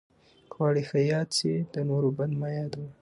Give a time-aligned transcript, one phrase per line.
[0.49, 2.89] که غواړې ښه یاد سې، د نور بد مه یاد وه.